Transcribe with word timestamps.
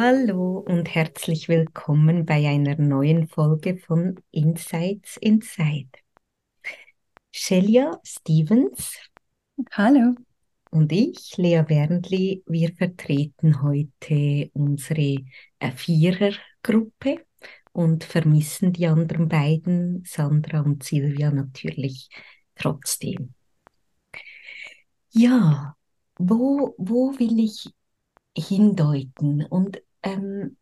Hallo 0.00 0.58
und 0.64 0.94
herzlich 0.94 1.48
willkommen 1.48 2.24
bei 2.24 2.48
einer 2.48 2.76
neuen 2.76 3.26
Folge 3.26 3.78
von 3.78 4.14
Insights 4.30 5.16
Inside. 5.16 5.88
Shelia 7.32 7.98
Stevens. 8.04 8.96
Hallo. 9.72 10.14
Und 10.70 10.92
ich, 10.92 11.36
Lea 11.36 11.64
Wernli, 11.66 12.44
wir 12.46 12.72
vertreten 12.76 13.60
heute 13.60 14.50
unsere 14.52 15.24
Vierergruppe 15.74 17.26
und 17.72 18.04
vermissen 18.04 18.72
die 18.72 18.86
anderen 18.86 19.26
beiden, 19.26 20.04
Sandra 20.06 20.60
und 20.60 20.84
Silvia 20.84 21.32
natürlich 21.32 22.08
trotzdem. 22.54 23.34
Ja, 25.10 25.76
wo, 26.20 26.76
wo 26.78 27.18
will 27.18 27.40
ich 27.40 27.68
hindeuten? 28.36 29.44
Und 29.44 29.82
ähm, 30.02 30.56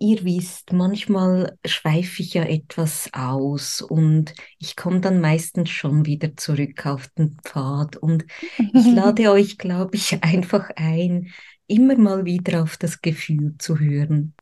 ihr 0.00 0.24
wisst, 0.24 0.72
manchmal 0.72 1.58
schweife 1.64 2.22
ich 2.22 2.34
ja 2.34 2.44
etwas 2.44 3.10
aus 3.12 3.82
und 3.82 4.32
ich 4.58 4.74
komme 4.74 5.00
dann 5.00 5.20
meistens 5.20 5.68
schon 5.70 6.06
wieder 6.06 6.36
zurück 6.36 6.86
auf 6.86 7.08
den 7.08 7.36
Pfad 7.44 7.96
und 7.96 8.24
ich 8.56 8.86
lade 8.94 9.30
euch, 9.30 9.58
glaube 9.58 9.96
ich, 9.96 10.22
einfach 10.24 10.70
ein, 10.76 11.30
immer 11.66 11.96
mal 11.96 12.24
wieder 12.24 12.62
auf 12.62 12.78
das 12.78 13.02
Gefühl 13.02 13.56
zu 13.58 13.78
hören. 13.78 14.34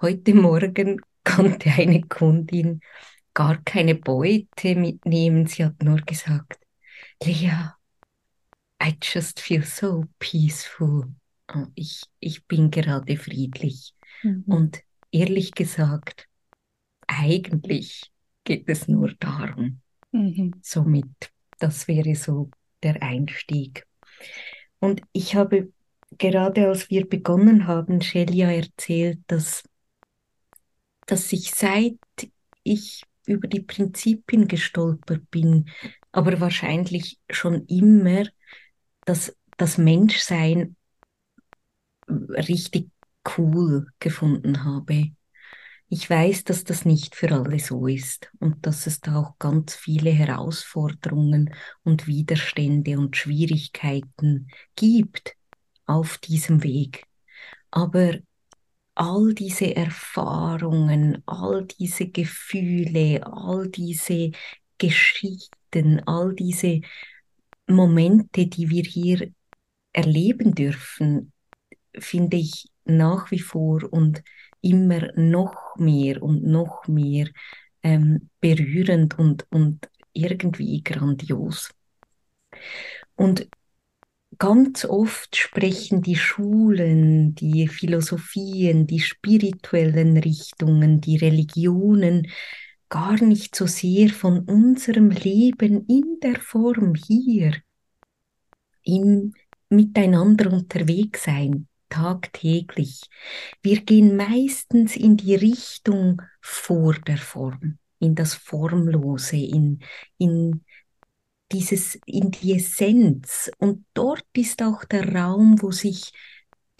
Heute 0.00 0.34
Morgen 0.34 1.00
konnte 1.24 1.70
eine 1.70 2.02
Kundin 2.02 2.80
gar 3.34 3.62
keine 3.62 3.94
Beute 3.94 4.74
mitnehmen. 4.74 5.46
Sie 5.46 5.64
hat 5.64 5.82
nur 5.82 5.98
gesagt, 5.98 6.58
Lea, 7.22 7.70
I 8.82 8.96
just 9.00 9.40
feel 9.40 9.62
so 9.62 10.04
peaceful. 10.18 11.14
Ich, 11.74 12.02
ich 12.20 12.46
bin 12.46 12.70
gerade 12.70 13.16
friedlich. 13.16 13.94
Mhm. 14.22 14.44
Und 14.46 14.82
ehrlich 15.10 15.52
gesagt, 15.52 16.28
eigentlich 17.06 18.10
geht 18.44 18.68
es 18.68 18.88
nur 18.88 19.12
darum. 19.18 19.80
Mhm. 20.12 20.54
Somit, 20.62 21.32
das 21.58 21.88
wäre 21.88 22.14
so 22.14 22.50
der 22.82 23.02
Einstieg. 23.02 23.86
Und 24.80 25.02
ich 25.12 25.34
habe 25.34 25.72
gerade 26.18 26.68
als 26.68 26.90
wir 26.90 27.08
begonnen 27.08 27.66
haben, 27.66 28.00
Shelia 28.00 28.50
erzählt, 28.50 29.20
dass, 29.26 29.62
dass 31.06 31.32
ich 31.32 31.50
seit 31.50 31.98
ich 32.62 33.04
über 33.26 33.48
die 33.48 33.60
Prinzipien 33.60 34.48
gestolpert 34.48 35.30
bin, 35.30 35.70
aber 36.12 36.40
wahrscheinlich 36.40 37.18
schon 37.30 37.66
immer, 37.66 38.24
dass 39.04 39.36
das 39.56 39.78
Menschsein 39.78 40.76
richtig 42.08 42.90
cool 43.36 43.86
gefunden 43.98 44.64
habe. 44.64 45.10
Ich 45.88 46.08
weiß, 46.08 46.44
dass 46.44 46.64
das 46.64 46.84
nicht 46.84 47.14
für 47.14 47.30
alle 47.30 47.58
so 47.58 47.86
ist 47.86 48.30
und 48.40 48.66
dass 48.66 48.86
es 48.86 49.00
da 49.00 49.16
auch 49.16 49.38
ganz 49.38 49.74
viele 49.74 50.10
Herausforderungen 50.10 51.54
und 51.84 52.06
Widerstände 52.06 52.98
und 52.98 53.16
Schwierigkeiten 53.16 54.48
gibt 54.76 55.36
auf 55.86 56.18
diesem 56.18 56.62
Weg. 56.62 57.04
Aber 57.70 58.14
all 58.94 59.34
diese 59.34 59.76
Erfahrungen, 59.76 61.22
all 61.26 61.66
diese 61.66 62.08
Gefühle, 62.08 63.26
all 63.26 63.68
diese 63.68 64.30
Geschichten, 64.78 66.00
all 66.06 66.34
diese 66.34 66.80
Momente, 67.66 68.46
die 68.46 68.70
wir 68.70 68.82
hier 68.82 69.32
erleben 69.92 70.54
dürfen, 70.54 71.32
finde 71.98 72.36
ich 72.36 72.68
nach 72.84 73.30
wie 73.30 73.40
vor 73.40 73.82
und 73.92 74.22
immer 74.60 75.10
noch 75.16 75.76
mehr 75.76 76.22
und 76.22 76.44
noch 76.44 76.86
mehr 76.88 77.28
ähm, 77.82 78.30
berührend 78.40 79.18
und, 79.18 79.46
und 79.50 79.88
irgendwie 80.12 80.82
grandios. 80.82 81.70
Und 83.16 83.48
ganz 84.38 84.84
oft 84.84 85.36
sprechen 85.36 86.02
die 86.02 86.16
Schulen, 86.16 87.34
die 87.34 87.68
Philosophien, 87.68 88.86
die 88.86 89.00
spirituellen 89.00 90.16
Richtungen, 90.16 91.00
die 91.00 91.16
Religionen 91.16 92.28
gar 92.88 93.22
nicht 93.22 93.54
so 93.54 93.66
sehr 93.66 94.10
von 94.10 94.40
unserem 94.40 95.10
Leben 95.10 95.86
in 95.86 96.18
der 96.22 96.40
Form 96.40 96.94
hier, 96.94 97.54
im 98.82 99.32
Miteinander 99.68 100.52
unterwegs 100.52 101.24
sein, 101.24 101.66
tagtäglich. 101.94 103.02
Wir 103.62 103.82
gehen 103.82 104.16
meistens 104.16 104.96
in 104.96 105.16
die 105.16 105.36
Richtung 105.36 106.22
vor 106.40 106.94
der 106.94 107.18
Form, 107.18 107.78
in 108.00 108.16
das 108.16 108.34
Formlose, 108.34 109.36
in, 109.36 109.80
in 110.18 110.64
dieses, 111.52 111.96
in 112.06 112.32
die 112.32 112.54
Essenz. 112.54 113.50
Und 113.58 113.84
dort 113.94 114.26
ist 114.36 114.60
auch 114.62 114.84
der 114.84 115.14
Raum, 115.14 115.62
wo 115.62 115.70
sich 115.70 116.12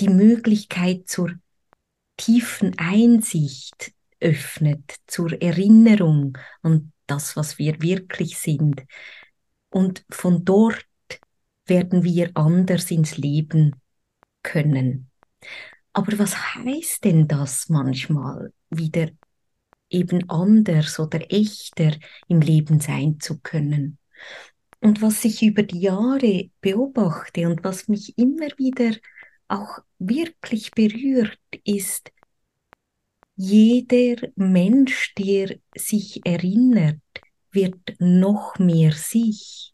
die 0.00 0.08
Möglichkeit 0.08 1.08
zur 1.08 1.32
tiefen 2.16 2.76
Einsicht 2.78 3.92
öffnet, 4.18 4.96
zur 5.06 5.40
Erinnerung 5.40 6.36
an 6.62 6.92
das, 7.06 7.36
was 7.36 7.58
wir 7.58 7.80
wirklich 7.82 8.38
sind. 8.38 8.84
Und 9.70 10.04
von 10.10 10.44
dort 10.44 10.86
werden 11.66 12.02
wir 12.02 12.32
anders 12.34 12.90
ins 12.90 13.16
Leben 13.16 13.76
können. 14.44 15.10
Aber 15.92 16.16
was 16.20 16.54
heißt 16.54 17.04
denn 17.04 17.26
das 17.26 17.68
manchmal, 17.68 18.52
wieder 18.70 19.10
eben 19.90 20.28
anders 20.30 21.00
oder 21.00 21.20
echter 21.32 21.96
im 22.28 22.40
Leben 22.40 22.78
sein 22.78 23.18
zu 23.18 23.40
können? 23.40 23.98
Und 24.80 25.02
was 25.02 25.24
ich 25.24 25.42
über 25.42 25.62
die 25.62 25.80
Jahre 25.80 26.50
beobachte 26.60 27.48
und 27.48 27.64
was 27.64 27.88
mich 27.88 28.18
immer 28.18 28.48
wieder 28.58 28.96
auch 29.48 29.78
wirklich 29.98 30.72
berührt, 30.72 31.38
ist, 31.64 32.12
jeder 33.36 34.28
Mensch, 34.36 35.14
der 35.14 35.56
sich 35.74 36.24
erinnert, 36.24 37.00
wird 37.50 37.96
noch 37.98 38.58
mehr 38.58 38.92
sich. 38.92 39.70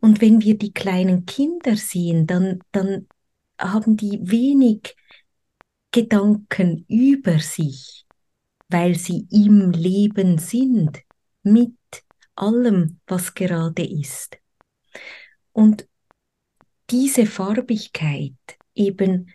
Und 0.00 0.20
wenn 0.20 0.40
wir 0.42 0.56
die 0.56 0.72
kleinen 0.72 1.26
Kinder 1.26 1.76
sehen, 1.76 2.26
dann, 2.26 2.60
dann 2.72 3.06
haben 3.62 3.96
die 3.96 4.18
wenig 4.22 4.96
Gedanken 5.90 6.84
über 6.88 7.38
sich, 7.38 8.06
weil 8.68 8.94
sie 8.96 9.26
im 9.30 9.70
Leben 9.70 10.38
sind, 10.38 11.00
mit 11.42 11.76
allem, 12.34 13.00
was 13.06 13.34
gerade 13.34 13.84
ist. 13.84 14.38
Und 15.52 15.86
diese 16.90 17.26
Farbigkeit, 17.26 18.34
eben 18.74 19.32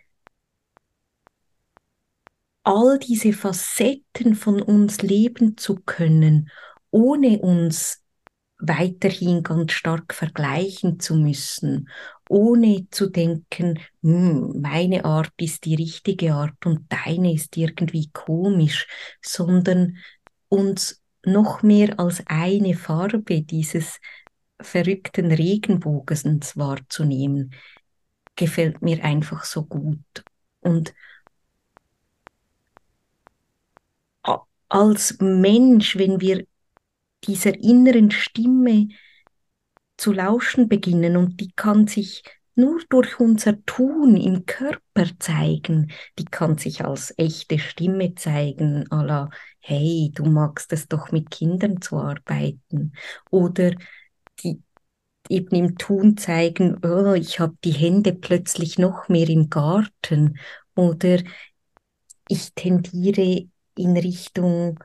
all 2.64 2.98
diese 2.98 3.32
Facetten 3.32 4.34
von 4.34 4.60
uns 4.60 5.00
leben 5.00 5.56
zu 5.56 5.76
können, 5.76 6.50
ohne 6.90 7.38
uns 7.38 8.04
weiterhin 8.58 9.42
ganz 9.42 9.72
stark 9.72 10.12
vergleichen 10.12 11.00
zu 11.00 11.14
müssen, 11.14 11.88
ohne 12.28 12.88
zu 12.90 13.10
denken, 13.10 13.78
hm, 14.02 14.60
meine 14.60 15.04
Art 15.04 15.32
ist 15.38 15.64
die 15.64 15.74
richtige 15.74 16.34
Art 16.34 16.66
und 16.66 16.86
deine 16.88 17.32
ist 17.34 17.56
irgendwie 17.56 18.10
komisch, 18.12 18.86
sondern 19.22 19.96
uns 20.48 21.02
noch 21.24 21.62
mehr 21.62 21.98
als 21.98 22.22
eine 22.26 22.74
Farbe 22.74 23.42
dieses 23.42 24.00
verrückten 24.60 25.30
Regenbogens 25.30 26.56
wahrzunehmen, 26.56 27.52
gefällt 28.36 28.82
mir 28.82 29.04
einfach 29.04 29.44
so 29.44 29.64
gut. 29.64 30.24
Und 30.60 30.94
als 34.68 35.18
Mensch, 35.20 35.96
wenn 35.96 36.20
wir 36.20 36.46
dieser 37.24 37.54
inneren 37.54 38.10
Stimme 38.10 38.88
zu 39.98 40.12
lauschen 40.12 40.68
beginnen 40.68 41.16
und 41.18 41.40
die 41.40 41.52
kann 41.52 41.86
sich 41.86 42.24
nur 42.54 42.80
durch 42.88 43.20
unser 43.20 43.64
Tun 43.66 44.16
im 44.16 44.46
Körper 44.46 45.06
zeigen. 45.20 45.92
Die 46.18 46.24
kann 46.24 46.58
sich 46.58 46.84
als 46.84 47.14
echte 47.16 47.58
Stimme 47.58 48.14
zeigen, 48.16 48.86
à 48.90 49.04
la, 49.04 49.30
hey, 49.60 50.10
du 50.14 50.24
magst 50.24 50.72
es 50.72 50.88
doch 50.88 51.12
mit 51.12 51.30
Kindern 51.30 51.80
zu 51.80 51.98
arbeiten. 51.98 52.94
Oder 53.30 53.72
die 54.42 54.62
eben 55.28 55.54
im 55.56 55.78
Tun 55.78 56.16
zeigen, 56.16 56.78
oh, 56.84 57.14
ich 57.14 57.40
habe 57.40 57.56
die 57.64 57.72
Hände 57.72 58.14
plötzlich 58.14 58.78
noch 58.78 59.08
mehr 59.08 59.28
im 59.28 59.50
Garten. 59.50 60.38
Oder 60.74 61.20
ich 62.28 62.52
tendiere 62.54 63.48
in 63.76 63.96
Richtung 63.96 64.78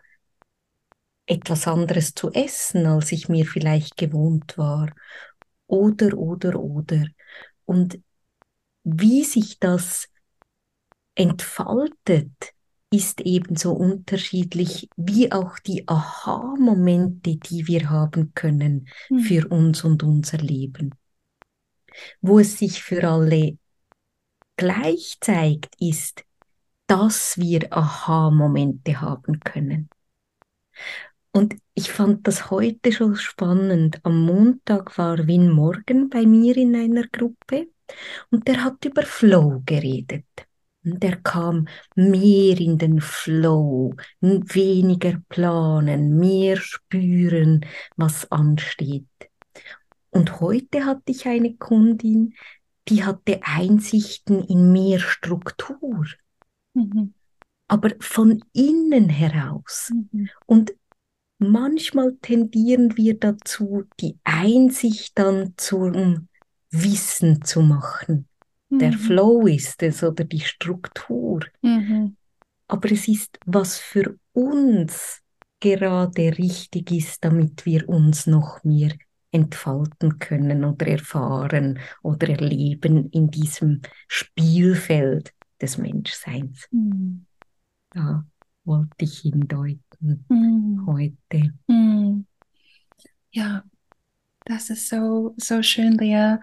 etwas 1.25 1.68
anderes 1.68 2.14
zu 2.14 2.31
essen, 2.31 2.86
als 2.86 3.12
ich 3.12 3.30
mir 3.30 3.46
vielleicht 3.46 3.98
gewohnt 3.98 4.58
war. 4.58 4.94
Oder, 5.68 6.18
oder, 6.18 6.60
oder. 6.60 7.06
Und 7.66 8.00
wie 8.84 9.24
sich 9.24 9.60
das 9.60 10.10
entfaltet, 11.16 12.54
ist 12.92 13.22
ebenso 13.22 13.74
unterschiedlich 13.74 14.88
wie 14.96 15.31
auch 15.31 15.58
die 15.58 15.88
Aha-Momente, 15.88 17.38
die 17.38 17.68
wir 17.68 17.90
haben 17.90 18.34
können 18.36 18.88
mhm. 19.10 19.19
für 19.19 19.48
uns 19.48 19.84
und 19.84 20.04
unser 20.04 20.38
Leben. 20.38 20.94
Wo 22.22 22.40
es 22.40 22.60
sich 22.60 22.84
für 22.84 23.08
alle 23.08 23.58
gleich 24.58 25.18
zeigt, 25.22 25.76
ist, 25.80 26.24
dass 26.86 27.38
wir 27.38 27.74
Aha-Momente 27.76 29.02
haben 29.02 29.40
können. 29.40 29.90
Und 31.35 31.56
ich 31.74 31.91
fand 31.91 32.27
das 32.27 32.51
heute 32.51 32.91
schon 32.91 33.15
spannend. 33.15 34.00
Am 34.03 34.24
Montag 34.24 34.97
war 35.00 35.27
Win 35.27 35.50
Morgan 35.50 36.09
bei 36.09 36.27
mir 36.27 36.56
in 36.56 36.75
einer 36.75 37.07
Gruppe 37.07 37.69
und 38.30 38.47
der 38.47 38.63
hat 38.63 38.85
über 38.85 39.01
Flow 39.01 39.63
geredet. 39.65 40.25
Und 40.85 41.01
der 41.01 41.15
kam 41.18 41.68
mehr 41.95 42.59
in 42.59 42.77
den 42.77 43.01
Flow, 43.01 43.95
weniger 44.21 45.21
planen, 45.30 46.18
mehr 46.19 46.57
spüren, 46.57 47.65
was 47.95 48.30
ansteht. 48.31 49.07
Und 50.12 50.39
heute 50.39 50.85
hatte 50.85 51.12
ich 51.12 51.25
eine 51.25 51.56
Kundin, 51.56 52.35
die 52.89 53.03
hatte 53.03 53.39
Einsichten 53.44 54.44
in 54.44 54.71
mehr 54.71 55.00
Struktur. 55.00 56.06
Mhm. 56.75 57.15
Aber 57.68 57.91
von 58.01 58.44
innen 58.51 59.09
heraus. 59.09 59.91
Mhm. 59.91 60.30
Und 60.45 60.74
manchmal 61.44 62.16
tendieren 62.22 62.98
wir 62.98 63.19
dazu, 63.19 63.84
die 64.00 64.18
Einsicht 64.24 65.18
dann 65.18 65.54
zum 65.57 66.28
Wissen 66.72 67.44
zu 67.44 67.62
machen. 67.62 68.28
Mhm. 68.69 68.80
Der 68.80 68.94
Flow 68.94 69.48
ist 69.48 69.81
es 69.84 70.04
oder 70.04 70.24
die 70.24 70.42
Struktur. 70.42 71.42
Mhm. 71.62 72.16
Aber 72.68 72.92
es 72.92 73.07
ist, 73.07 73.38
was 73.45 73.78
für 73.78 74.18
uns 74.34 75.22
gerade 75.60 76.38
richtig 76.38 76.92
ist, 76.92 77.24
damit 77.24 77.66
wir 77.66 77.88
uns 77.88 78.28
noch 78.28 78.63
mehr 78.63 78.92
entfalten 79.31 80.19
können 80.19 80.63
oder 80.63 80.88
erfahren 80.88 81.80
oder 82.01 82.30
erleben 82.30 83.10
in 83.10 83.31
diesem 83.31 83.81
Spielfeld 84.07 85.34
des 85.62 85.78
Menschseins. 85.78 86.68
Mhm. 86.72 87.25
Da 87.92 88.25
wollte 88.65 88.92
ich 89.00 89.19
hindeuten 89.19 90.25
mhm. 90.30 90.86
heute. 90.88 91.54
Mhm. 91.68 92.25
Ja, 93.31 93.63
das 94.45 94.69
ist 94.69 94.89
so, 94.89 95.33
so 95.38 95.63
schön, 95.63 95.98
Lea. 95.98 96.38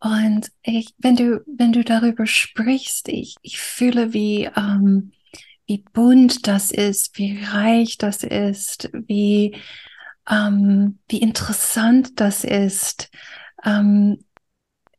Und 0.00 0.50
ich, 0.62 0.94
wenn 0.98 1.16
du, 1.16 1.42
wenn 1.46 1.72
du 1.72 1.82
darüber 1.82 2.26
sprichst, 2.26 3.08
ich, 3.08 3.34
ich 3.42 3.58
fühle, 3.58 4.12
wie, 4.12 4.44
ähm, 4.56 5.12
wie 5.66 5.84
bunt 5.92 6.46
das 6.46 6.70
ist, 6.70 7.18
wie 7.18 7.42
reich 7.44 7.98
das 7.98 8.22
ist, 8.22 8.90
wie, 8.92 9.56
ähm, 10.28 10.98
wie 11.08 11.18
interessant 11.18 12.20
das 12.20 12.44
ist. 12.44 13.10
Ähm, 13.64 14.24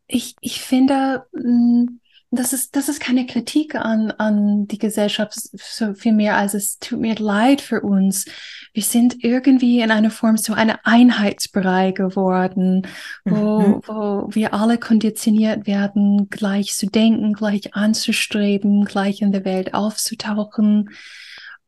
ich, 0.07 0.35
ich 0.41 0.61
finde, 0.61 1.25
mh, 1.31 1.43
mm, 1.43 1.99
das 2.31 2.53
ist, 2.53 2.75
das 2.75 2.89
ist 2.89 2.99
keine 2.99 3.25
Kritik 3.25 3.73
an, 3.73 4.11
an 4.11 4.67
die 4.67 4.77
Gesellschaft, 4.77 5.33
so 5.33 5.93
viel 5.95 6.13
mehr 6.13 6.37
als 6.37 6.53
es 6.53 6.77
tut 6.77 6.99
mir 6.99 7.15
leid 7.15 7.59
für 7.59 7.81
uns. 7.81 8.25
Wir 8.71 8.83
sind 8.83 9.23
irgendwie 9.23 9.79
in 9.79 9.89
einer 9.89 10.11
Form 10.11 10.37
so 10.37 10.53
eine 10.53 10.85
Einheitsbrei 10.85 11.91
geworden, 11.91 12.87
wo, 13.25 13.59
mhm. 13.59 13.81
wo 13.87 14.27
wir 14.29 14.53
alle 14.53 14.77
konditioniert 14.77 15.65
werden, 15.65 16.29
gleich 16.29 16.75
zu 16.75 16.85
denken, 16.85 17.33
gleich 17.33 17.73
anzustreben, 17.73 18.85
gleich 18.85 19.21
in 19.21 19.31
der 19.31 19.43
Welt 19.43 19.73
aufzutauchen. 19.73 20.91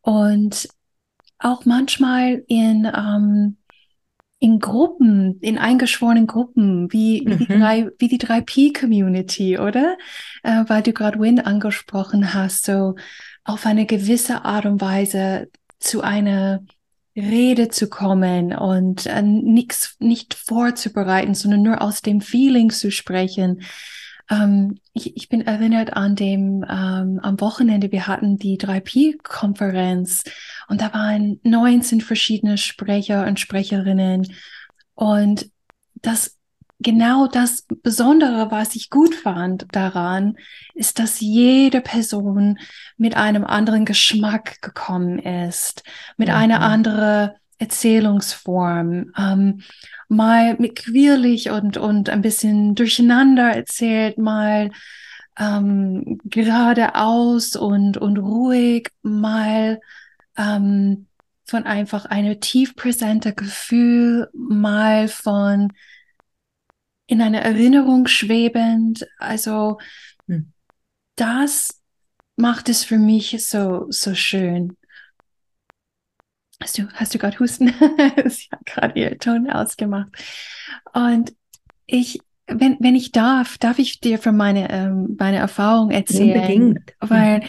Und 0.02 0.68
auch 1.40 1.66
manchmal 1.66 2.44
in, 2.48 2.86
ähm, 2.86 3.58
in 4.42 4.58
Gruppen, 4.58 5.38
in 5.42 5.60
eingeschworenen 5.60 6.26
Gruppen, 6.26 6.92
wie, 6.92 7.24
wie, 7.28 7.36
mhm. 7.36 7.38
die, 7.38 7.46
drei, 7.46 7.90
wie 8.00 8.08
die 8.08 8.18
3P-Community, 8.18 9.60
oder? 9.60 9.98
Äh, 10.42 10.64
weil 10.66 10.82
du 10.82 10.94
gerade 10.94 11.20
Win 11.20 11.40
angesprochen 11.40 12.34
hast, 12.34 12.66
so 12.66 12.96
auf 13.44 13.68
eine 13.68 13.86
gewisse 13.86 14.44
Art 14.44 14.66
und 14.66 14.82
Weise 14.82 15.50
zu 15.78 16.02
einer 16.02 16.64
Rede 17.16 17.70
zu 17.70 17.88
kommen 17.88 18.52
und 18.54 19.06
äh, 19.06 19.22
nichts 19.22 19.96
nicht 20.00 20.34
vorzubereiten, 20.34 21.36
sondern 21.36 21.62
nur 21.62 21.80
aus 21.80 22.02
dem 22.02 22.20
Feeling 22.20 22.72
zu 22.72 22.90
sprechen. 22.90 23.62
Ähm, 24.32 24.80
ich, 24.94 25.16
ich, 25.18 25.30
bin 25.30 25.42
erinnert 25.42 25.94
an 25.94 26.16
dem 26.16 26.64
ähm, 26.68 27.20
am 27.22 27.40
Wochenende, 27.42 27.92
wir 27.92 28.08
hatten 28.08 28.38
die 28.38 28.58
3P-Konferenz 28.58 30.24
und 30.70 30.82
da 30.82 30.94
waren 30.94 31.40
19 31.44 32.02
verschiedene 32.02 32.58
Sprecher 32.58 33.28
und 33.28 33.40
Sprecherinnen. 33.40 34.34
Und 34.96 35.52
das 35.96 36.38
genau 36.80 37.28
das 37.28 37.66
Besondere, 37.84 38.52
was 38.52 38.76
ich 38.76 38.90
gut 38.90 39.14
fand 39.14 39.68
daran, 39.72 40.38
ist, 40.74 41.00
dass 41.00 41.20
jede 41.20 41.82
Person 41.82 42.58
mit 42.98 43.16
einem 43.16 43.44
anderen 43.44 43.86
Geschmack 43.86 44.62
gekommen 44.62 45.20
ist, 45.20 45.84
mit 46.18 46.30
mhm. 46.30 46.36
einer 46.36 46.62
anderen 46.62 47.32
Erzählungsform. 47.62 49.12
Ähm, 49.18 49.62
mal 50.10 50.56
mit 50.58 50.76
quirlig 50.76 51.52
und, 51.52 51.78
und 51.78 52.10
ein 52.10 52.22
bisschen 52.22 52.76
durcheinander 52.76 53.56
erzählt, 53.56 54.18
mal 54.18 54.72
ähm, 55.40 56.20
geradeaus 56.26 57.56
und, 57.56 57.98
und 57.98 58.18
ruhig, 58.18 58.90
mal 59.04 59.80
ähm, 60.38 61.06
von 61.46 61.64
einfach 61.64 62.06
einem 62.06 62.40
tief 62.40 62.76
präsenter 62.76 63.32
Gefühl, 63.32 64.30
mal 64.34 65.08
von 65.08 65.72
in 67.06 67.22
einer 67.22 67.42
Erinnerung 67.42 68.08
schwebend. 68.08 69.08
Also 69.20 69.78
hm. 70.28 70.52
das 71.16 71.80
macht 72.38 72.70
es 72.70 72.84
für 72.84 72.98
mich 72.98 73.46
so, 73.46 73.86
so 73.90 74.16
schön. 74.16 74.78
Hast 76.62 76.78
du, 76.78 76.88
hast 76.94 77.14
du 77.14 77.18
gerade 77.18 77.40
Husten? 77.40 77.68
Sie 78.26 78.48
hat 78.52 78.66
gerade 78.66 79.00
ihr 79.00 79.18
Ton 79.18 79.50
ausgemacht. 79.50 80.10
Und 80.94 81.34
ich, 81.88 82.20
wenn, 82.48 82.78
wenn 82.80 82.96
ich 82.96 83.12
darf, 83.12 83.58
darf 83.58 83.80
ich 83.80 84.00
dir 84.00 84.20
von 84.20 84.38
meiner, 84.38 84.70
ähm, 84.70 85.16
meine 85.20 85.38
Erfahrung 85.38 85.90
erzählen. 85.90 86.62
Unbedingt. 86.62 86.94
Weil 87.00 87.44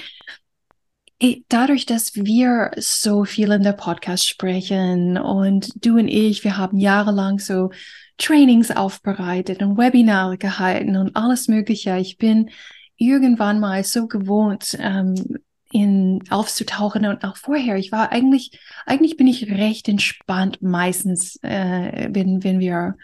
ich, 1.18 1.44
dadurch, 1.48 1.86
dass 1.86 2.16
wir 2.16 2.72
so 2.78 3.24
viel 3.24 3.52
in 3.52 3.62
der 3.62 3.74
Podcast 3.74 4.26
sprechen 4.26 5.18
und 5.18 5.70
du 5.84 5.98
und 5.98 6.08
ich, 6.08 6.42
wir 6.42 6.56
haben 6.56 6.78
jahrelang 6.78 7.38
so 7.38 7.70
Trainings 8.18 8.70
aufbereitet 8.70 9.62
und 9.62 9.76
Webinare 9.76 10.38
gehalten 10.38 10.96
und 10.96 11.16
alles 11.16 11.48
Mögliche. 11.48 11.96
Ich 11.98 12.18
bin 12.18 12.50
irgendwann 12.96 13.60
mal 13.60 13.84
so 13.84 14.06
gewohnt, 14.06 14.76
ähm, 14.80 15.38
in 15.72 16.22
aufzutauchen 16.30 17.06
und 17.06 17.24
auch 17.24 17.36
vorher. 17.36 17.76
Ich 17.76 17.92
war 17.92 18.12
eigentlich, 18.12 18.60
eigentlich 18.86 19.16
bin 19.16 19.26
ich 19.26 19.50
recht 19.50 19.88
entspannt 19.88 20.60
meistens, 20.60 21.38
äh, 21.42 22.08
wenn, 22.10 22.44
wenn 22.44 22.60
wir 22.60 22.96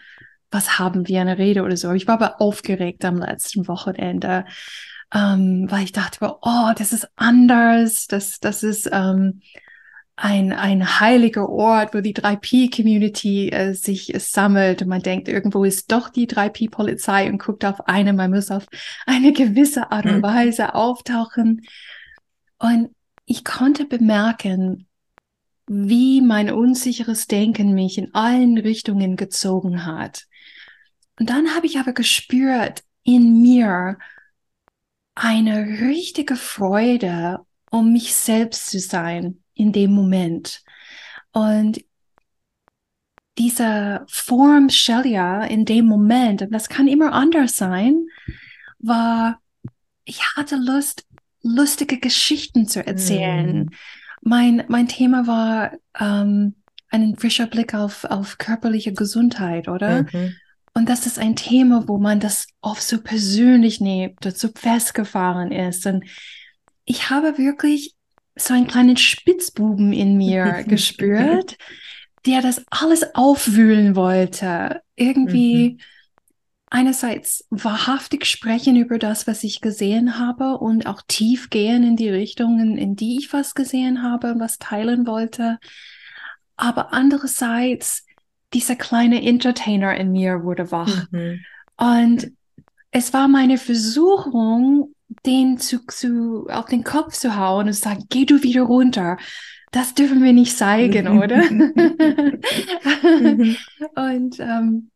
was 0.51 0.79
haben 0.79 1.07
wie 1.07 1.17
eine 1.17 1.37
Rede 1.37 1.63
oder 1.63 1.77
so. 1.77 1.91
Ich 1.93 2.07
war 2.07 2.15
aber 2.15 2.41
aufgeregt 2.41 3.05
am 3.05 3.17
letzten 3.17 3.67
Wochenende, 3.67 4.45
ähm, 5.13 5.67
weil 5.69 5.83
ich 5.83 5.91
dachte, 5.91 6.35
oh, 6.41 6.71
das 6.77 6.93
ist 6.93 7.07
anders, 7.15 8.07
das, 8.07 8.39
das 8.39 8.63
ist 8.63 8.89
ähm, 8.91 9.41
ein, 10.15 10.51
ein 10.51 10.99
heiliger 10.99 11.47
Ort, 11.49 11.93
wo 11.93 12.01
die 12.01 12.13
3P-Community 12.13 13.49
äh, 13.49 13.73
sich 13.73 14.13
äh, 14.13 14.19
sammelt 14.19 14.81
und 14.81 14.89
man 14.89 15.01
denkt, 15.01 15.29
irgendwo 15.29 15.63
ist 15.63 15.91
doch 15.91 16.09
die 16.09 16.27
3P-Polizei 16.27 17.29
und 17.29 17.41
guckt 17.41 17.63
auf 17.63 17.87
eine, 17.87 18.11
man 18.13 18.31
muss 18.31 18.51
auf 18.51 18.65
eine 19.05 19.31
gewisse 19.33 19.91
Art 19.91 20.05
und 20.05 20.15
hm. 20.15 20.23
Weise 20.23 20.75
auftauchen. 20.75 21.61
Und 22.59 22.95
ich 23.25 23.43
konnte 23.43 23.85
bemerken, 23.85 24.87
wie 25.67 26.21
mein 26.21 26.51
unsicheres 26.51 27.27
Denken 27.27 27.73
mich 27.73 27.97
in 27.97 28.13
allen 28.13 28.57
Richtungen 28.57 29.15
gezogen 29.15 29.85
hat. 29.85 30.25
Und 31.19 31.29
dann 31.29 31.55
habe 31.55 31.67
ich 31.67 31.79
aber 31.79 31.93
gespürt, 31.93 32.83
in 33.03 33.41
mir 33.41 33.97
eine 35.15 35.79
richtige 35.81 36.35
Freude, 36.35 37.39
um 37.71 37.91
mich 37.91 38.15
selbst 38.15 38.69
zu 38.69 38.79
sein 38.79 39.43
in 39.53 39.71
dem 39.71 39.91
Moment. 39.91 40.63
Und 41.31 41.83
diese 43.37 44.05
Form 44.09 44.69
Shelia 44.69 45.43
in 45.45 45.65
dem 45.65 45.85
Moment, 45.85 46.41
und 46.41 46.51
das 46.51 46.69
kann 46.69 46.87
immer 46.87 47.13
anders 47.13 47.55
sein, 47.55 48.05
war, 48.79 49.41
ich 50.05 50.23
hatte 50.35 50.55
Lust, 50.55 51.05
lustige 51.55 51.99
Geschichten 51.99 52.67
zu 52.67 52.85
erzählen. 52.85 53.65
Mm. 53.65 53.69
Mein, 54.21 54.63
mein 54.67 54.87
Thema 54.87 55.27
war 55.27 55.71
ähm, 55.99 56.55
ein 56.89 57.15
frischer 57.15 57.47
Blick 57.47 57.73
auf, 57.73 58.05
auf 58.05 58.37
körperliche 58.37 58.93
Gesundheit, 58.93 59.67
oder? 59.67 60.03
Mhm. 60.03 60.35
Und 60.73 60.89
das 60.89 61.05
ist 61.05 61.19
ein 61.19 61.35
Thema, 61.35 61.87
wo 61.87 61.97
man 61.97 62.19
das 62.19 62.47
oft 62.61 62.83
so 62.83 63.01
persönlich 63.01 63.81
nimmt 63.81 64.23
so 64.37 64.49
festgefahren 64.53 65.51
ist. 65.51 65.85
Und 65.85 66.05
ich 66.85 67.09
habe 67.09 67.37
wirklich 67.37 67.95
so 68.35 68.53
einen 68.53 68.67
kleinen 68.67 68.97
Spitzbuben 68.97 69.93
in 69.93 70.17
mir 70.17 70.63
gespürt, 70.67 71.57
der 72.25 72.41
das 72.41 72.63
alles 72.69 73.15
aufwühlen 73.15 73.95
wollte. 73.95 74.81
Irgendwie 74.95 75.71
mhm. 75.71 75.79
Einerseits 76.69 77.45
wahrhaftig 77.49 78.25
sprechen 78.25 78.75
über 78.75 78.99
das, 78.99 79.27
was 79.27 79.43
ich 79.43 79.61
gesehen 79.61 80.19
habe 80.19 80.57
und 80.57 80.85
auch 80.85 81.01
tief 81.07 81.49
gehen 81.49 81.83
in 81.83 81.95
die 81.95 82.09
Richtungen, 82.09 82.77
in 82.77 82.95
die 82.95 83.17
ich 83.17 83.33
was 83.33 83.55
gesehen 83.55 84.03
habe 84.03 84.33
und 84.33 84.39
was 84.39 84.59
teilen 84.59 85.07
wollte. 85.07 85.57
Aber 86.55 86.93
andererseits 86.93 88.05
dieser 88.53 88.75
kleine 88.75 89.23
Entertainer 89.23 89.95
in 89.95 90.11
mir 90.11 90.43
wurde 90.43 90.71
wach. 90.71 91.07
Mhm. 91.11 91.39
Und 91.77 92.31
es 92.91 93.13
war 93.13 93.27
meine 93.27 93.57
Versuchung, 93.57 94.93
den 95.25 95.57
zu, 95.57 95.79
zu, 95.87 96.47
auf 96.49 96.65
den 96.65 96.83
Kopf 96.83 97.13
zu 97.13 97.35
hauen 97.35 97.67
und 97.67 97.73
zu 97.73 97.81
sagen, 97.81 98.05
geh 98.09 98.25
du 98.25 98.43
wieder 98.43 98.63
runter. 98.63 99.17
Das 99.71 99.93
dürfen 99.93 100.23
wir 100.23 100.33
nicht 100.33 100.57
zeigen, 100.57 101.13
mhm. 101.13 101.19
oder? 101.19 101.37
mhm. 101.51 102.41
Und 103.95 104.39
ähm, 104.39 104.89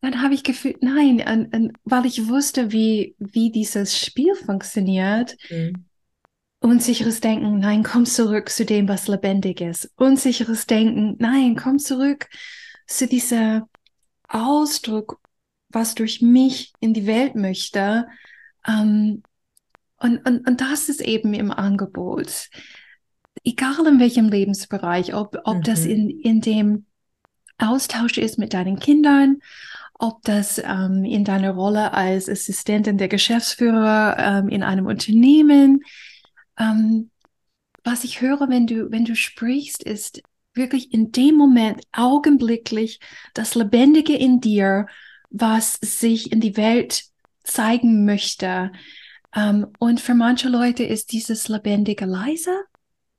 dann 0.00 0.22
habe 0.22 0.34
ich 0.34 0.44
gefühlt, 0.44 0.82
nein, 0.82 1.22
und, 1.26 1.54
und, 1.54 1.72
weil 1.84 2.06
ich 2.06 2.28
wusste, 2.28 2.72
wie, 2.72 3.14
wie 3.18 3.50
dieses 3.50 3.98
Spiel 3.98 4.34
funktioniert. 4.34 5.36
Mhm. 5.50 5.86
Unsicheres 6.60 7.20
Denken, 7.20 7.58
nein, 7.58 7.82
komm 7.82 8.06
zurück 8.06 8.48
zu 8.48 8.64
dem, 8.64 8.88
was 8.88 9.08
lebendig 9.08 9.60
ist. 9.60 9.90
Unsicheres 9.96 10.66
Denken, 10.66 11.16
nein, 11.18 11.56
komm 11.56 11.78
zurück 11.78 12.28
zu 12.86 13.06
dieser 13.06 13.68
Ausdruck, 14.28 15.20
was 15.68 15.94
durch 15.94 16.22
mich 16.22 16.72
in 16.80 16.94
die 16.94 17.06
Welt 17.06 17.34
möchte. 17.34 18.06
Ähm, 18.66 19.22
und, 19.98 20.26
und, 20.26 20.46
und 20.46 20.60
das 20.60 20.88
ist 20.88 21.00
eben 21.00 21.34
im 21.34 21.50
Angebot. 21.50 22.48
Egal 23.44 23.86
in 23.86 24.00
welchem 24.00 24.28
Lebensbereich, 24.28 25.14
ob, 25.14 25.36
ob 25.44 25.58
mhm. 25.58 25.62
das 25.62 25.84
in, 25.84 26.10
in 26.10 26.40
dem 26.40 26.86
Austausch 27.58 28.18
ist 28.18 28.38
mit 28.38 28.52
deinen 28.52 28.78
Kindern, 28.78 29.40
ob 29.98 30.22
das 30.22 30.58
ähm, 30.58 31.04
in 31.04 31.24
deiner 31.24 31.52
Rolle 31.52 31.92
als 31.92 32.28
Assistentin 32.28 32.98
der 32.98 33.08
Geschäftsführer 33.08 34.16
ähm, 34.18 34.48
in 34.48 34.62
einem 34.62 34.86
Unternehmen. 34.86 35.82
Ähm, 36.58 37.10
was 37.84 38.04
ich 38.04 38.20
höre, 38.20 38.48
wenn 38.48 38.66
du, 38.66 38.90
wenn 38.90 39.04
du 39.04 39.14
sprichst, 39.14 39.82
ist, 39.82 40.22
wirklich 40.56 40.92
in 40.92 41.12
dem 41.12 41.36
Moment 41.36 41.82
augenblicklich 41.92 42.98
das 43.34 43.54
Lebendige 43.54 44.16
in 44.16 44.40
dir, 44.40 44.86
was 45.30 45.74
sich 45.74 46.32
in 46.32 46.40
die 46.40 46.56
Welt 46.56 47.04
zeigen 47.44 48.04
möchte. 48.04 48.72
Ähm, 49.34 49.66
und 49.78 50.00
für 50.00 50.14
manche 50.14 50.48
Leute 50.48 50.84
ist 50.84 51.12
dieses 51.12 51.48
Lebendige 51.48 52.06
leise. 52.06 52.52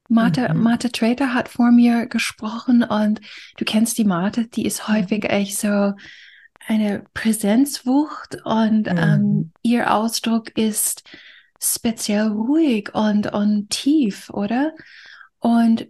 Martha, 0.09 0.53
mhm. 0.53 0.63
Martha 0.63 0.89
Trader 0.89 1.33
hat 1.33 1.49
vor 1.49 1.71
mir 1.71 2.07
gesprochen 2.07 2.83
und 2.83 3.21
du 3.57 3.65
kennst 3.65 3.97
die 3.97 4.05
Martha, 4.05 4.43
die 4.43 4.65
ist 4.65 4.87
mhm. 4.87 4.93
häufig 4.93 5.25
echt 5.25 5.59
so 5.59 5.93
eine 6.67 7.05
Präsenzwucht 7.13 8.39
und 8.43 8.91
mhm. 8.91 8.97
um, 8.97 9.51
ihr 9.61 9.93
Ausdruck 9.93 10.55
ist 10.57 11.03
speziell 11.61 12.27
ruhig 12.27 12.93
und, 12.93 13.33
und 13.33 13.69
tief, 13.69 14.29
oder? 14.29 14.73
Und 15.39 15.87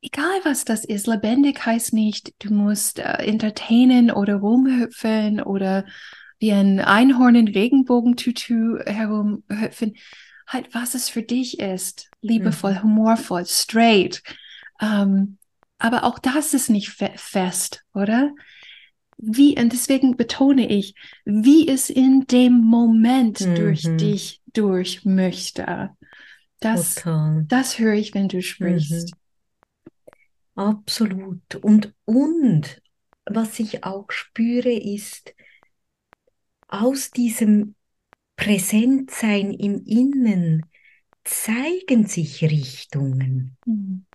egal 0.00 0.40
was 0.44 0.64
das 0.64 0.84
ist, 0.84 1.06
lebendig 1.06 1.64
heißt 1.64 1.92
nicht, 1.92 2.34
du 2.42 2.52
musst 2.52 2.98
äh, 2.98 3.24
entertainen 3.24 4.10
oder 4.10 4.36
rumhüpfen 4.36 5.40
oder 5.42 5.84
wie 6.38 6.52
ein 6.52 6.80
Einhorn 6.80 7.34
in 7.34 7.48
Regenbogentutu 7.48 8.78
herumhüpfen. 8.84 9.94
Halt, 10.46 10.74
was 10.74 10.94
es 10.94 11.08
für 11.08 11.22
dich 11.22 11.58
ist, 11.60 12.10
liebevoll, 12.22 12.74
mhm. 12.74 12.82
humorvoll, 12.82 13.46
straight. 13.46 14.22
Ähm, 14.80 15.38
aber 15.78 16.04
auch 16.04 16.18
das 16.18 16.54
ist 16.54 16.70
nicht 16.70 16.90
fe 16.90 17.12
fest, 17.16 17.84
oder? 17.92 18.32
Wie, 19.18 19.58
und 19.58 19.72
deswegen 19.72 20.16
betone 20.16 20.68
ich, 20.68 20.94
wie 21.24 21.68
es 21.68 21.90
in 21.90 22.26
dem 22.26 22.60
Moment 22.60 23.40
mhm. 23.40 23.54
durch 23.54 23.82
dich 23.82 24.42
durch 24.52 25.04
möchte. 25.04 25.90
Das, 26.60 27.02
das 27.48 27.78
höre 27.78 27.94
ich, 27.94 28.14
wenn 28.14 28.28
du 28.28 28.40
sprichst. 28.42 29.12
Mhm. 29.12 29.18
Absolut. 30.54 31.56
Und, 31.56 31.92
und 32.04 32.80
was 33.26 33.58
ich 33.58 33.84
auch 33.84 34.10
spüre, 34.10 34.72
ist, 34.72 35.34
aus 36.68 37.10
diesem 37.10 37.74
Präsentsein 38.36 39.52
im 39.52 39.84
Innen 39.84 40.66
zeigen 41.24 42.06
sich 42.06 42.42
Richtungen, 42.42 43.56
mhm. 43.64 44.06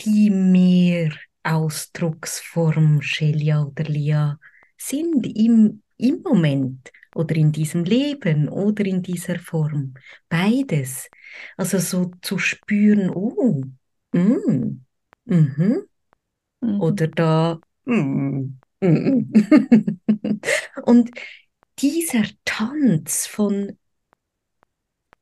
die 0.00 0.30
mehr 0.30 1.12
Ausdrucksform 1.44 3.02
Shelia 3.02 3.62
oder 3.64 3.84
Lia 3.84 4.38
sind 4.76 5.26
im, 5.26 5.82
im 5.96 6.22
Moment 6.22 6.90
oder 7.14 7.36
in 7.36 7.52
diesem 7.52 7.84
Leben 7.84 8.48
oder 8.48 8.84
in 8.84 9.02
dieser 9.02 9.38
Form. 9.38 9.94
Beides. 10.28 11.08
Also 11.56 11.78
so 11.78 12.10
zu 12.22 12.38
spüren, 12.38 13.10
oh, 13.10 13.62
mm, 14.12 14.80
Mhm. 15.26 15.88
Mhm. 16.60 16.80
Oder 16.80 17.08
da. 17.08 17.60
Mm, 17.84 18.58
mm. 18.80 19.32
Und 20.84 21.10
dieser 21.78 22.24
Tanz 22.44 23.26
von 23.26 23.78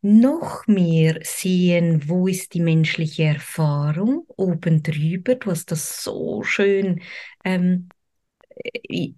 noch 0.03 0.67
mehr 0.67 1.21
sehen, 1.23 2.09
wo 2.09 2.27
ist 2.27 2.55
die 2.55 2.61
menschliche 2.61 3.25
Erfahrung 3.25 4.25
oben 4.37 4.83
drüber. 4.83 5.37
Du 5.37 5.51
hast 5.51 5.71
das 5.71 6.03
so 6.03 6.43
schön 6.43 7.01
ähm, 7.45 7.89
äh, 8.65 9.13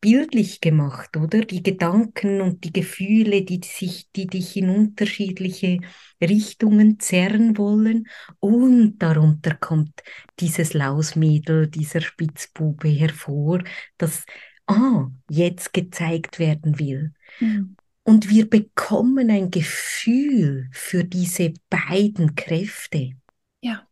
bildlich 0.00 0.60
gemacht, 0.60 1.16
oder? 1.16 1.40
Die 1.42 1.62
Gedanken 1.62 2.40
und 2.40 2.64
die 2.64 2.72
Gefühle, 2.72 3.42
die 3.42 3.60
sich, 3.62 4.10
die 4.12 4.26
dich 4.26 4.56
in 4.56 4.70
unterschiedliche 4.70 5.80
Richtungen 6.22 6.98
zerren 6.98 7.58
wollen. 7.58 8.08
Und 8.38 8.98
darunter 8.98 9.54
kommt 9.56 10.02
dieses 10.40 10.72
Lausmädel, 10.72 11.68
dieser 11.68 12.00
Spitzbube 12.00 12.88
hervor, 12.88 13.62
das 13.98 14.24
ah, 14.66 15.08
jetzt 15.28 15.74
gezeigt 15.74 16.38
werden 16.38 16.78
will. 16.78 17.12
Mhm. 17.40 17.76
Und 18.10 18.28
wir 18.28 18.50
bekommen 18.50 19.30
ein 19.30 19.52
Gefühl 19.52 20.68
für 20.72 21.04
diese 21.04 21.54
beiden 21.68 22.34
Kräfte. 22.34 23.12
Ja. 23.60 23.86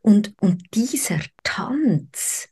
Und, 0.00 0.32
und 0.40 0.74
dieser 0.74 1.20
Tanz 1.42 2.48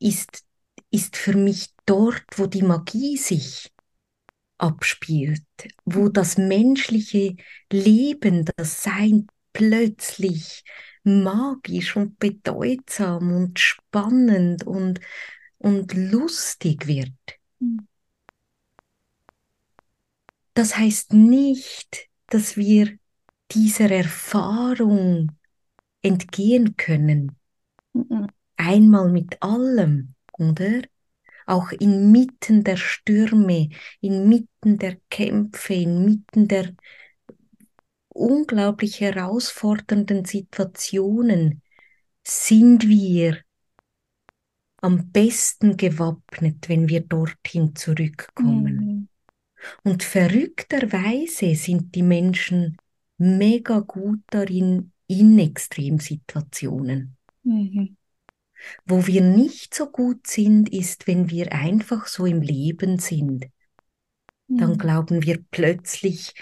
ist 0.00 0.44
ist 0.90 1.16
für 1.16 1.36
mich 1.36 1.68
dort, 1.86 2.24
wo 2.34 2.46
die 2.46 2.62
Magie 2.62 3.16
sich 3.16 3.72
abspielt, 4.58 5.44
wo 5.84 6.08
das 6.08 6.36
menschliche 6.36 7.36
Leben, 7.72 8.44
das 8.56 8.82
Sein 8.82 9.28
plötzlich 9.52 10.64
magisch 11.04 11.96
und 11.96 12.18
bedeutsam 12.18 13.32
und 13.32 13.60
spannend 13.60 14.66
und, 14.66 15.00
und 15.58 15.94
lustig 15.94 16.88
wird. 16.88 17.12
Hm. 17.60 17.86
Das 20.60 20.76
heißt 20.76 21.14
nicht, 21.14 22.10
dass 22.26 22.58
wir 22.58 22.98
dieser 23.50 23.90
Erfahrung 23.90 25.32
entgehen 26.02 26.76
können. 26.76 27.34
Mhm. 27.94 28.26
Einmal 28.58 29.10
mit 29.10 29.42
allem 29.42 30.14
oder? 30.34 30.82
Auch 31.46 31.72
inmitten 31.72 32.62
der 32.62 32.76
Stürme, 32.76 33.70
inmitten 34.02 34.76
der 34.76 34.98
Kämpfe, 35.08 35.72
inmitten 35.72 36.46
der 36.46 36.74
unglaublich 38.10 39.00
herausfordernden 39.00 40.26
Situationen 40.26 41.62
sind 42.22 42.86
wir 42.86 43.38
am 44.82 45.10
besten 45.10 45.78
gewappnet, 45.78 46.68
wenn 46.68 46.90
wir 46.90 47.00
dorthin 47.00 47.74
zurückkommen. 47.74 49.08
Und 49.82 50.02
verrückterweise 50.02 51.54
sind 51.54 51.94
die 51.94 52.02
Menschen 52.02 52.76
mega 53.18 53.80
gut 53.80 54.20
darin 54.28 54.92
in 55.06 55.38
Extremsituationen. 55.38 57.16
Mhm. 57.42 57.96
Wo 58.84 59.06
wir 59.06 59.22
nicht 59.22 59.74
so 59.74 59.90
gut 59.90 60.26
sind, 60.26 60.68
ist, 60.68 61.06
wenn 61.06 61.30
wir 61.30 61.52
einfach 61.52 62.06
so 62.06 62.26
im 62.26 62.42
Leben 62.42 62.98
sind. 62.98 63.46
Dann 64.48 64.78
glauben 64.78 65.22
wir 65.22 65.38
plötzlich 65.50 66.34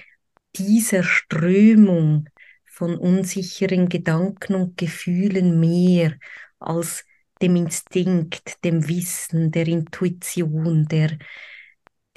dieser 0.56 1.02
Strömung 1.02 2.28
von 2.64 2.96
unsicheren 2.96 3.88
Gedanken 3.88 4.54
und 4.54 4.76
Gefühlen 4.76 5.60
mehr 5.60 6.16
als 6.58 7.04
dem 7.42 7.56
Instinkt, 7.56 8.64
dem 8.64 8.88
Wissen, 8.88 9.50
der 9.50 9.68
Intuition, 9.68 10.88
der, 10.88 11.18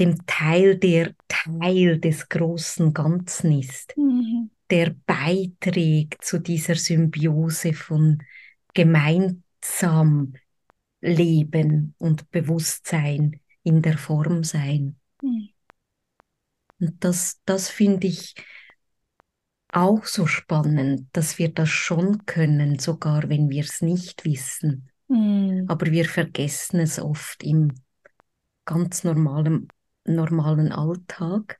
dem 0.01 0.25
Teil, 0.25 0.77
der 0.77 1.13
Teil 1.27 1.99
des 1.99 2.27
großen 2.27 2.91
Ganzen 2.91 3.59
ist, 3.59 3.95
Mhm. 3.95 4.49
der 4.71 4.95
beiträgt 5.05 6.25
zu 6.25 6.39
dieser 6.39 6.75
Symbiose 6.75 7.73
von 7.73 8.23
gemeinsam 8.73 10.33
Leben 11.01 11.93
und 11.99 12.31
Bewusstsein 12.31 13.39
in 13.61 13.83
der 13.83 13.99
Form 13.99 14.43
sein. 14.43 14.95
Mhm. 15.21 15.49
Und 16.79 17.03
das, 17.03 17.39
das 17.45 17.69
finde 17.69 18.07
ich 18.07 18.33
auch 19.71 20.05
so 20.05 20.25
spannend, 20.25 21.09
dass 21.13 21.37
wir 21.37 21.53
das 21.53 21.69
schon 21.69 22.25
können, 22.25 22.79
sogar 22.79 23.29
wenn 23.29 23.49
wir 23.49 23.63
es 23.63 23.81
nicht 23.81 24.25
wissen. 24.25 24.89
Mhm. 25.07 25.65
Aber 25.67 25.85
wir 25.91 26.05
vergessen 26.05 26.79
es 26.79 26.99
oft 26.99 27.43
im 27.43 27.71
ganz 28.65 29.03
normalen, 29.03 29.67
normalen 30.05 30.71
Alltag. 30.71 31.59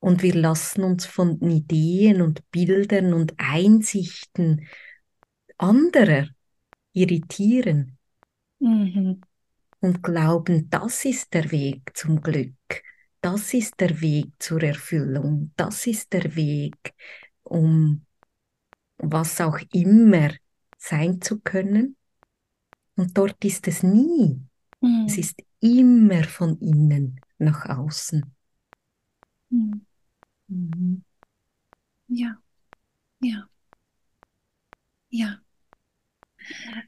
Und 0.00 0.22
wir 0.22 0.34
lassen 0.34 0.84
uns 0.84 1.06
von 1.06 1.40
Ideen 1.40 2.20
und 2.20 2.48
Bildern 2.50 3.14
und 3.14 3.34
Einsichten 3.38 4.66
anderer 5.58 6.28
irritieren 6.92 7.98
Mhm. 8.60 9.20
und 9.80 10.02
glauben, 10.02 10.68
das 10.70 11.04
ist 11.04 11.34
der 11.34 11.50
Weg 11.50 11.90
zum 11.96 12.22
Glück, 12.22 12.54
das 13.20 13.54
ist 13.54 13.80
der 13.80 14.00
Weg 14.00 14.30
zur 14.38 14.62
Erfüllung, 14.62 15.52
das 15.56 15.86
ist 15.86 16.12
der 16.12 16.34
Weg, 16.36 16.76
um 17.42 18.04
was 18.98 19.40
auch 19.40 19.58
immer 19.72 20.30
sein 20.78 21.20
zu 21.20 21.40
können. 21.40 21.96
Und 22.96 23.16
dort 23.16 23.44
ist 23.44 23.66
es 23.68 23.82
nie. 23.82 24.40
Mhm. 24.82 25.06
Es 25.06 25.18
ist 25.18 25.36
immer 25.64 26.22
von 26.24 26.58
innen 26.60 27.20
nach 27.38 27.66
außen. 27.66 28.34
Mhm. 29.50 29.86
Mhm. 30.48 31.04
Ja, 32.08 32.38
ja, 33.20 33.48
ja. 35.10 35.40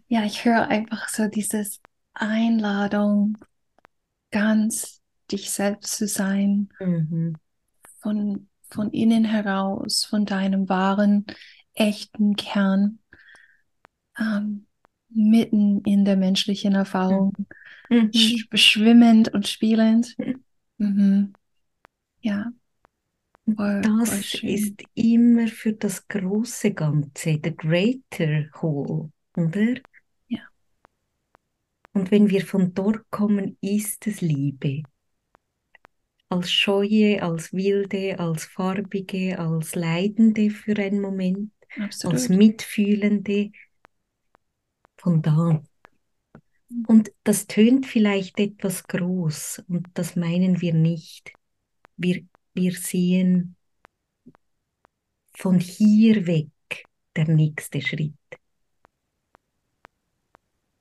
Ja, 0.08 0.24
ich 0.24 0.44
höre 0.44 0.68
einfach 0.68 1.08
so 1.08 1.26
dieses 1.28 1.80
Einladung, 2.14 3.36
ganz 4.30 5.02
dich 5.32 5.50
selbst 5.50 5.96
zu 5.96 6.08
sein, 6.08 6.70
Mhm. 6.80 7.38
von, 8.00 8.48
von 8.70 8.90
innen 8.90 9.24
heraus, 9.24 10.04
von 10.08 10.24
deinem 10.24 10.68
wahren, 10.68 11.26
echten 11.74 12.36
Kern, 12.36 13.00
ähm, 14.18 14.66
mitten 15.08 15.82
in 15.84 16.04
der 16.04 16.16
menschlichen 16.16 16.74
Erfahrung, 16.74 17.32
Mhm. 17.38 17.46
Sch 18.12 18.46
schwimmend 18.54 19.32
und 19.34 19.48
spielend. 19.48 20.16
Mhm. 20.18 20.44
Mhm. 20.78 21.32
Ja, 22.20 22.52
voll, 23.56 23.92
voll 24.04 24.22
Das 24.22 24.22
schön. 24.22 24.42
ist 24.44 24.82
immer 24.94 25.48
für 25.48 25.72
das 25.72 26.06
große 26.08 26.74
Ganze, 26.74 27.40
the 27.42 27.54
greater 27.56 28.44
whole, 28.60 29.10
oder? 29.36 29.76
Ja. 30.28 30.50
Und 31.94 32.12
wenn 32.12 32.30
wir 32.30 32.46
von 32.46 32.74
dort 32.74 33.10
kommen, 33.10 33.58
ist 33.60 34.06
es 34.06 34.20
Liebe. 34.20 34.84
Als 36.28 36.52
Scheue, 36.52 37.20
als 37.22 37.52
Wilde, 37.52 38.18
als 38.20 38.44
Farbige, 38.44 39.38
als 39.40 39.74
Leidende 39.74 40.50
für 40.50 40.76
einen 40.76 41.00
Moment, 41.00 41.50
als 42.04 42.28
Absolut. 42.28 42.28
Mitfühlende. 42.28 43.50
Von 44.98 45.22
da. 45.22 45.62
Und 46.86 47.12
das 47.24 47.46
tönt 47.46 47.86
vielleicht 47.86 48.40
etwas 48.40 48.84
groß 48.84 49.62
und 49.68 49.86
das 49.94 50.16
meinen 50.16 50.60
wir 50.60 50.74
nicht. 50.74 51.32
Wir, 51.96 52.24
wir 52.54 52.72
sehen 52.72 53.54
von 55.34 55.60
hier 55.60 56.26
weg 56.26 56.48
der 57.14 57.28
nächste 57.28 57.80
Schritt. 57.80 58.12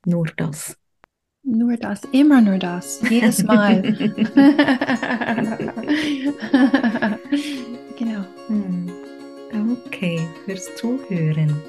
Nur 0.06 0.26
das. 0.38 0.78
Nur 1.44 1.78
das, 1.78 2.04
immer 2.06 2.42
nur 2.42 2.58
das, 2.58 3.02
jedes 3.08 3.44
Mal. 3.44 3.82
genau. 7.98 8.26
Hm. 8.48 8.92
Danke 9.52 10.28
fürs 10.46 10.76
Zuhören 10.76 11.62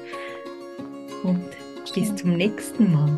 und 1.23 1.45
bis 1.93 2.15
zum 2.15 2.35
nächsten 2.35 2.91
Mal. 2.91 3.17